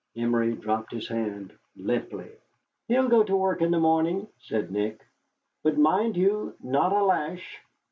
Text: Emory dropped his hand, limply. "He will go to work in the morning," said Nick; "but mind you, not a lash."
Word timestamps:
Emory 0.15 0.55
dropped 0.55 0.91
his 0.91 1.07
hand, 1.09 1.53
limply. 1.75 2.31
"He 2.87 2.97
will 2.97 3.07
go 3.07 3.21
to 3.23 3.37
work 3.37 3.61
in 3.61 3.69
the 3.69 3.79
morning," 3.79 4.27
said 4.39 4.71
Nick; 4.71 4.99
"but 5.61 5.77
mind 5.77 6.17
you, 6.17 6.55
not 6.59 6.91
a 6.91 7.03
lash." 7.05 7.61